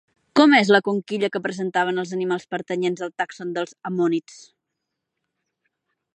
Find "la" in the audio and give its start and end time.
0.75-0.79